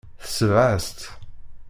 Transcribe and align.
Tesbeɣ-as-tt. 0.23 1.05